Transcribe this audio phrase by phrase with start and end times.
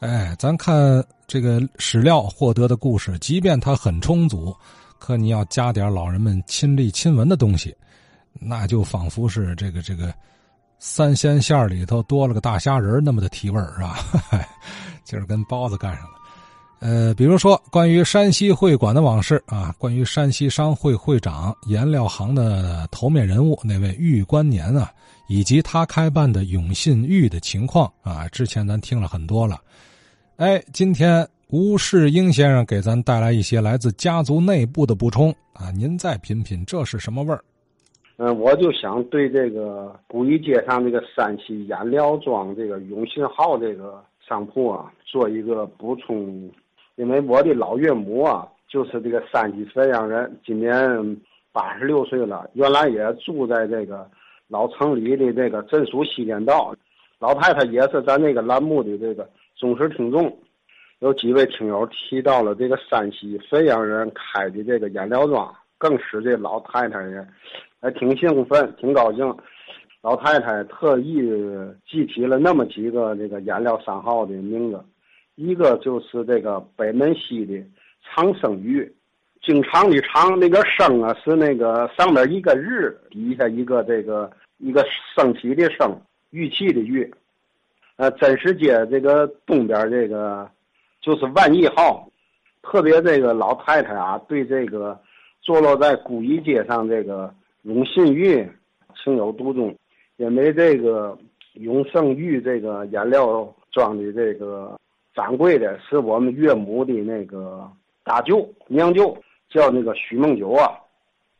[0.00, 4.54] 哎，咱看这个史料获得的故事，即便它很充足，
[4.98, 7.74] 可你要加点老人们亲历亲闻的东西，
[8.34, 10.12] 那就仿佛是这个这个
[10.78, 13.98] 三鲜馅里头多了个大虾仁那么的提味儿，是吧？
[15.02, 16.10] 今儿跟包子干上了。
[16.78, 24.92] 呃，比如说关于山西会馆的往事啊，关于山西商会会长颜料行的头面人物那位玉观年啊，
[25.26, 29.58] 以及他开办的永信玉的情况啊，之前咱听了很多了。
[30.38, 37.42] 哎，今天吴世英先生给咱带来一些来自家族内部的补充啊，您再品品这是什么味儿？
[38.18, 46.50] 嗯，我就想对这个古一街上这个山西颜料庄这个永信号这个商铺啊，做一个补充。
[46.96, 51.16] 因为我的老岳母啊，就是这个山西汾阳人，今年
[51.50, 52.46] 八十六岁了。
[52.52, 54.06] 原来也住在这个
[54.48, 56.76] 老城里的这个镇属西涧道，
[57.18, 60.38] 老太太也是咱那个栏目的这个忠实听众。
[61.00, 67.26] 有几位听友提到了这个山西汾阳人开的这个颜料庄，更使这老太太也
[67.80, 69.36] 还挺兴奋、挺高兴。
[70.00, 71.20] 老太太特意
[71.86, 74.82] 记起了那么几个这个颜料商号的名字。
[75.34, 77.62] 一个就是这个北门西的
[78.02, 78.90] 长生玉，
[79.42, 84.82] 经常的长那个生啊是那个上面一个日，底下一个这个一个
[85.14, 85.94] 升起的升，
[86.30, 87.12] 玉器的玉。
[87.96, 90.48] 呃，真实街这个东边这个
[91.00, 92.08] 就是万亿号，
[92.62, 94.98] 特别这个老太太啊，对这个
[95.40, 98.46] 坐落在古一街上这个永信玉
[99.02, 99.74] 情有独钟，
[100.16, 101.16] 因为这个
[101.54, 104.78] 永盛玉这个颜料庄的这个。
[105.16, 107.66] 掌柜的是我们岳母的那个
[108.04, 109.16] 大舅娘舅，
[109.48, 110.70] 叫那个许梦九啊，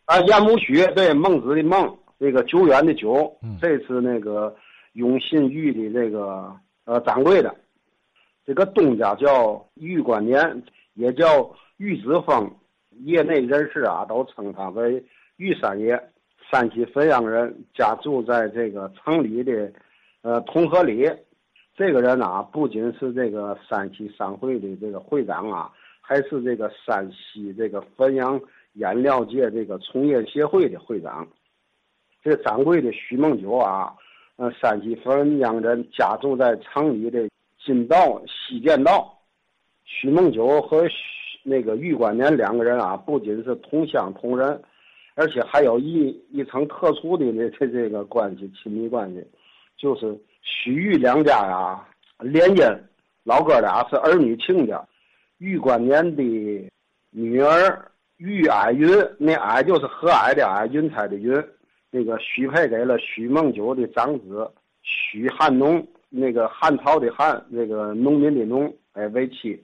[0.07, 4.57] 啊，燕母许对孟子的孟，这个久远的久，这次那个
[4.97, 7.55] 永信玉的这个呃掌柜的，
[8.47, 10.63] 这个东家叫玉观年，
[10.95, 12.51] 也叫玉子峰，
[13.05, 15.05] 业内人士啊都称他为
[15.37, 16.03] 玉三爷，
[16.51, 19.71] 山西汾阳人，家住在这个城里的
[20.23, 21.07] 呃同和里。
[21.77, 25.71] 这个人啊，不仅是这个山西商会的这个会长啊，
[26.01, 28.41] 还是这个山西这个汾阳
[28.73, 31.29] 颜料界这个从业协会的会长。
[32.25, 33.95] 这掌柜的徐梦九啊，
[34.37, 37.29] 呃，山西汾阳人，家住在城里的
[37.65, 39.19] 金道西涧道。
[39.85, 40.87] 徐梦九和
[41.43, 44.63] 那个玉观年两个人啊，不仅是同乡同人，
[45.15, 49.27] 而且还有一一层特殊的这这个关系，亲密关系，
[49.77, 50.19] 就是。
[50.49, 51.85] 许玉两家呀
[52.21, 52.79] 联姻，
[53.25, 54.81] 老哥俩是儿女亲家。
[55.39, 56.23] 玉观年的
[57.11, 61.35] 女儿玉霭云，那霭就是和蔼的矮，云彩的云。
[61.91, 64.51] 那个许配给了许梦九的长子
[64.83, 69.63] 许汉农，那个汉朝的汉，那个农民的农，哎为妻。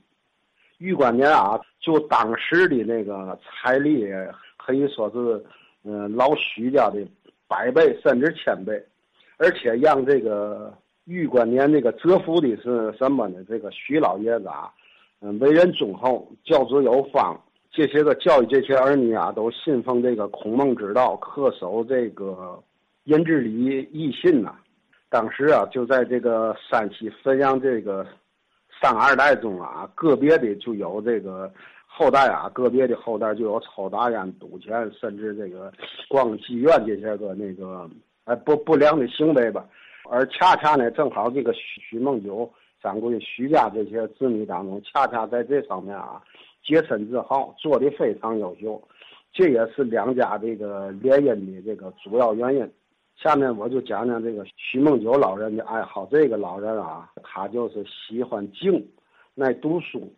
[0.79, 4.05] 玉观年啊，就当时的那个财力，
[4.57, 5.45] 可以说是，
[5.85, 7.01] 嗯，老许家的
[7.47, 8.83] 百倍甚至千倍。
[9.37, 13.45] 而且让这个玉观年那个折服的是什么呢？
[13.49, 14.73] 这个许老爷子啊，
[15.21, 17.41] 嗯，为人忠厚，教子有方。
[17.73, 22.63] 这些个教育这些儿女啊，都信奉这个孔孟之道，恪守这个
[23.05, 24.55] 言之礼义信呐。
[25.09, 28.07] 当时啊，就在这个山西汾阳这个
[28.81, 31.51] 三二代中啊，个别的就有这个
[31.87, 35.73] 后代啊，个别的后代就有抽大烟、赌钱，甚至这个
[36.09, 37.91] 逛妓院这些个那个。
[38.25, 39.67] 哎，不不良的行为吧，
[40.09, 42.49] 而恰恰呢，正好这个徐徐梦九
[42.83, 46.21] 掌柜徐家这些子女当中，恰恰在这方面啊，
[46.65, 48.83] 洁身自好，做的非常优秀，
[49.33, 52.69] 这也是两家这个联姻的这个主要原因。
[53.15, 56.07] 下面我就讲讲这个徐梦九老人的爱好。
[56.11, 58.85] 这个老人啊，他就是喜欢静，
[59.37, 60.13] 爱读书，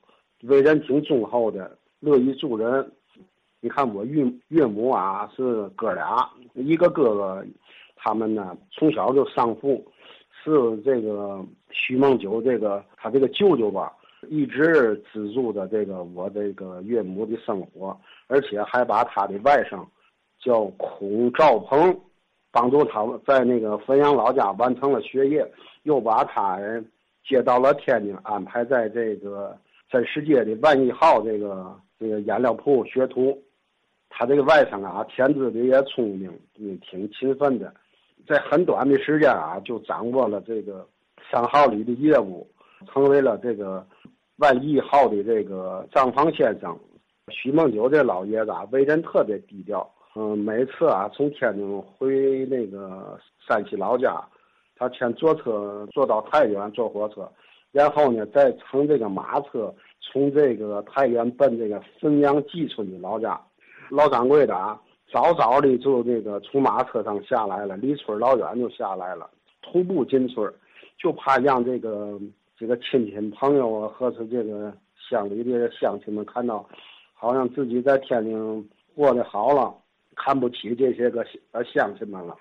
[0.45, 2.91] 为人挺忠厚的，乐于助人。
[3.61, 7.45] 你看我岳岳母啊，是哥俩，一个哥哥。
[7.97, 9.83] 他们呢，从小就丧父，
[10.45, 13.91] 是这个徐梦九这个他这个舅舅吧，
[14.29, 19.83] 一直资助的这个我这个岳母的生活，而且还把他的外甥
[20.39, 21.99] 叫孔兆鹏，
[22.53, 25.51] 帮助他在那个汾阳老家完成了学业，
[25.85, 26.59] 又把他
[27.27, 29.57] 接到了天津，安排在这个
[29.89, 33.43] 真实街的万亿号这个这个颜料铺学徒。
[34.17, 37.75] 他这个外甥啊，天资的也聪明，也挺勤奋的。
[38.27, 40.87] 在很短的时间啊，就掌握了这个
[41.31, 42.47] 商号里的业务，
[42.93, 43.87] 成为了这个
[44.37, 46.79] 万亿号的这个账房先生。
[47.31, 49.89] 徐梦九这老爷子啊，为人特别低调。
[50.17, 53.19] 嗯，每次啊从天津回那个
[53.49, 54.23] 山西老家，
[54.77, 57.29] 他先坐车坐到太原，坐火车，
[57.73, 63.41] 然后呢再乘这个马车从这个太原奔这个汾阳蓟村的老家。
[63.91, 64.81] 老掌柜的啊，
[65.15, 69.31] 早早的就这个从马车上下来了，离村老远就下来了，
[69.63, 70.53] 徒步进村，
[70.99, 72.19] 就怕让这个
[72.59, 74.77] 这个亲戚朋友啊，或是这个
[75.09, 76.69] 乡里的乡亲们看到，
[77.13, 79.73] 好像自己在天津过得好了，
[80.17, 82.37] 看不起这些个呃乡亲们了。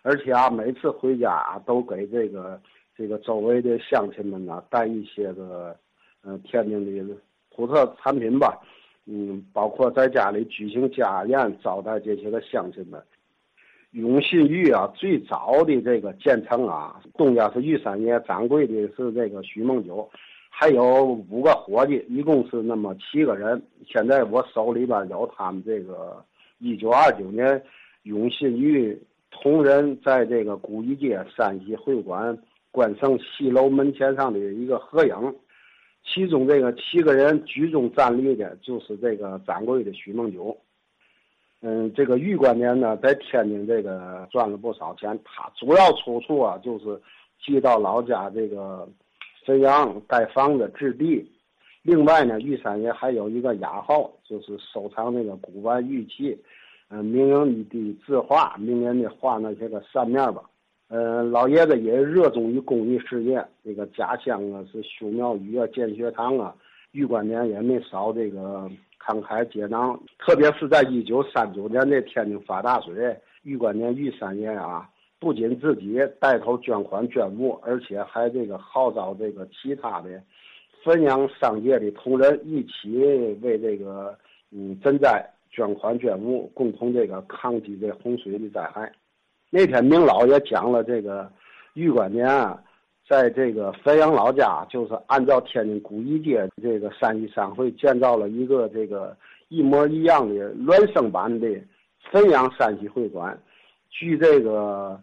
[0.00, 2.58] 而且啊，每次回家，都给这个
[2.96, 5.76] 这个周围的乡亲们呢带一些个
[6.24, 7.14] 嗯天津的
[7.50, 8.58] 土特产品吧。
[9.06, 13.00] 嗯，包括在家里举行家宴招待这些个乡亲们。
[13.92, 20.06] 永信峪啊，最早的这个建成啊，东家是玉三爷，掌柜的是这个许梦九，
[20.50, 23.62] 还有五个伙计，一共是那么七个人。
[23.86, 26.22] 现在我手里边有他们这个
[26.58, 27.62] 一九二九年
[28.02, 28.98] 永信峪
[29.30, 32.36] 同仁在这个古一街山西会馆
[32.72, 35.14] 关圣西楼门前上的一个合影。
[36.06, 40.56] 其中这个七个人居中站立的，就是这个掌柜的许梦九。
[41.60, 45.18] 嗯，这个玉观年呢，在天津这个赚了不少钱。
[45.24, 47.00] 他主要出处啊，就是
[47.42, 48.88] 寄到老家这个
[49.44, 51.28] 汾阳盖房子置地。
[51.82, 56.38] 另外呢，玉三爷还有一个雅号，就是收藏那个古玩玉器，
[56.88, 60.42] 嗯，名人的字画，名人的画那些个扇面吧。
[60.88, 66.54] 呃，老爷子也热衷于公益事业，这个家乡啊是修庙宇啊、建学堂啊，
[66.92, 68.70] 玉观年也没少这个
[69.04, 70.00] 慷慨解囊。
[70.18, 74.88] 特别是在一九三九年的天津发大水，玉观年玉三爷啊，
[75.18, 80.22] 不仅自己带头捐款捐物，而且还这个号召这个其他的
[80.84, 82.96] 汾阳商界的同仁一起
[83.42, 84.16] 为这个
[84.52, 88.92] 嗯赈灾捐款捐物，共同这个抗击这洪水的灾害。
[89.50, 91.30] 那天明老也讲了，这个
[91.74, 92.60] 玉观年啊，
[93.08, 99.16] 在这个汾阳老家，就是按照天津古一街这个山西商会建造了一个这个
[99.48, 101.48] 一模一样的孪生版的
[102.10, 103.38] 汾阳山西会馆。
[103.88, 105.00] 据这个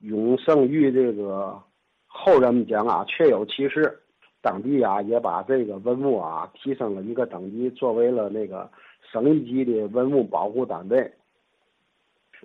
[0.00, 1.60] 永盛玉这个
[2.06, 3.98] 后人们讲啊，确有其事。
[4.42, 8.70] 当地啊也把这个文物啊提升了一个等级，作为了那个
[9.12, 11.12] 省一级的文物保护单位。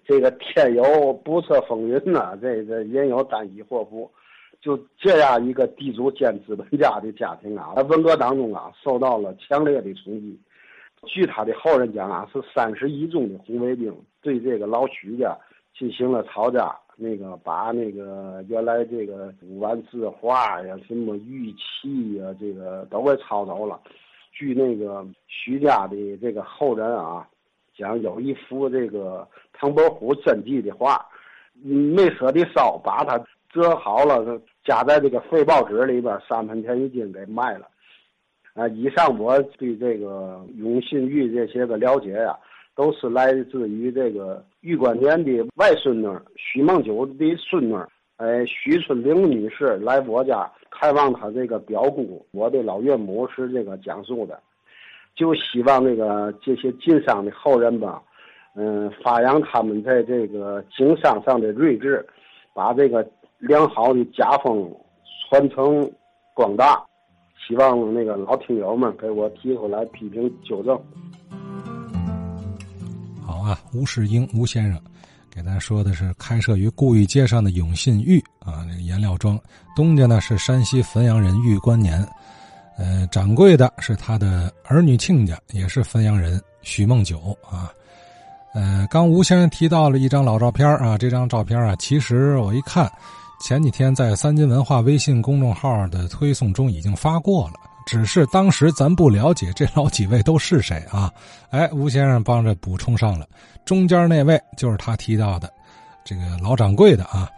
[0.04, 4.12] 这个天有不测风云呐，这这人有旦夕祸福，
[4.62, 10.38] 就这样一个地主兼资本家的家庭啊，在文革当中啊，受到了强烈的冲击。
[11.08, 15.36] 据他的后人讲啊，是三十一中的红卫兵对这个老许家
[15.76, 23.80] 进行了抄家，那个把那个原来这个古玩字画呀、什么玉器呀，这个都给抄走了。
[24.32, 27.28] 据那个许家的这个后人啊。
[27.78, 31.06] 讲有一幅这个唐伯虎真迹的画，
[31.64, 33.18] 没舍得烧，把它
[33.50, 37.68] 折好了，夹在这个废报纸里边，三分钱一斤给卖了。
[38.54, 42.38] 啊，以上我对这个永信玉这些个了解呀，
[42.74, 46.08] 都是来自于这个玉观年的外孙女
[46.38, 47.76] 许梦九的孙女，
[48.16, 54.40] 哎，许春玲女士来我家看望她这个表姑，我的老岳母是这个讲述的。
[55.16, 58.02] 就希望那个这些经商的后人吧，
[58.56, 62.06] 嗯，发扬他们在这个经商上的睿智，
[62.54, 63.08] 把这个
[63.38, 64.70] 良好的家风
[65.30, 65.90] 传承
[66.34, 66.84] 光大。
[67.48, 70.76] 希望那个老听友们给我提出来批评纠正。
[73.26, 74.82] 好啊，吴世英吴先生
[75.32, 79.40] 给大家说的是开设于故意街上的永信峪啊，那个颜料庄
[79.76, 82.04] 东家呢是山西汾阳人玉观年。
[82.78, 87.72] 呃，掌柜的是他的儿女亲家，也是汾阳人许梦九啊。
[88.54, 92.90] 呃，刚吴先生提到了一张老照片啊，这张照片啊，其实我一看，
[93.42, 97.54] 前几天在三金文化微信公众号的推送中已经发过了，
[97.86, 101.12] 只是当时咱不了解这老几位都是谁啊。
[101.50, 103.28] 哎，吴先生帮着补充上了，
[103.66, 105.52] 中间那位就是他提到的
[106.04, 107.30] 这个老掌柜的啊，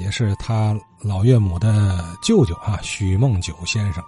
[0.00, 4.02] 也是他老岳母的舅舅啊，许梦九先生。